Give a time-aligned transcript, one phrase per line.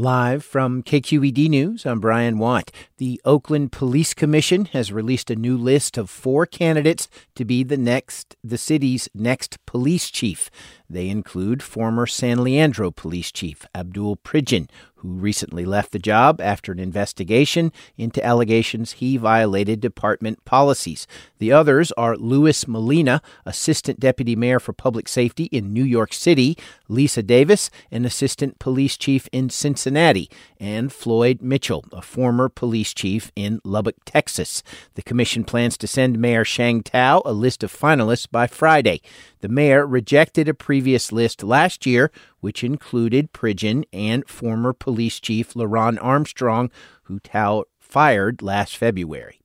[0.00, 2.70] Live from KQED News, I'm Brian Watt.
[2.96, 7.76] The Oakland Police Commission has released a new list of four candidates to be the
[7.76, 10.50] next the city's next police chief.
[10.90, 16.72] They include former San Leandro Police Chief Abdul Pridgen, who recently left the job after
[16.72, 21.06] an investigation into allegations he violated department policies.
[21.38, 26.56] The others are Louis Molina, Assistant Deputy Mayor for Public Safety in New York City,
[26.88, 30.28] Lisa Davis, an Assistant Police Chief in Cincinnati,
[30.58, 34.62] and Floyd Mitchell, a former police chief in Lubbock, Texas.
[34.94, 39.00] The commission plans to send Mayor Sheng Thao a list of finalists by Friday.
[39.40, 40.79] The mayor rejected a previous
[41.12, 46.70] list last year, which included Pridgen and former police chief LeRonne Armstrong,
[47.04, 49.40] who Thao fired last February.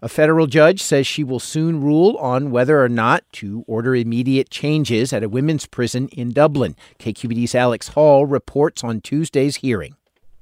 [0.00, 4.48] A federal judge says she will soon rule on whether or not to order immediate
[4.48, 6.76] changes at a women's prison in Dublin.
[7.00, 9.96] KQED's Alex Hall reports on Tuesday's hearing.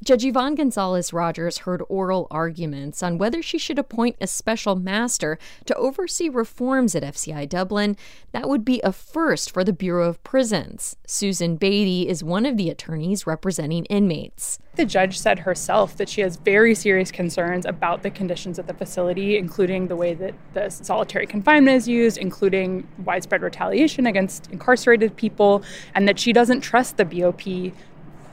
[0.05, 5.39] Judge Yvonne Gonzalez Rogers heard oral arguments on whether she should appoint a special master
[5.65, 7.97] to oversee reforms at FCI Dublin.
[8.33, 10.97] That would be a first for the Bureau of Prisons.
[11.07, 14.59] Susan Beaty is one of the attorneys representing inmates.
[14.77, 18.75] The judge said herself that she has very serious concerns about the conditions at the
[18.75, 25.17] facility, including the way that the solitary confinement is used, including widespread retaliation against incarcerated
[25.17, 27.73] people, and that she doesn't trust the BOP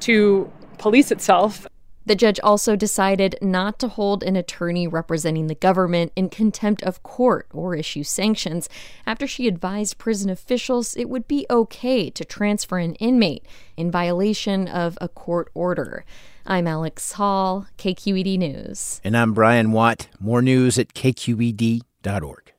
[0.02, 0.52] to
[0.84, 1.66] police itself.
[2.06, 7.02] The judge also decided not to hold an attorney representing the government in contempt of
[7.04, 8.68] court or issue sanctions
[9.08, 13.46] after she advised prison officials it would be okay to transfer an inmate
[13.78, 16.04] in violation of a court order.
[16.46, 19.00] I'm Alex Hall, KQED News.
[19.06, 20.10] And I'm Brian Watt.
[20.20, 22.53] More news at kqed.org.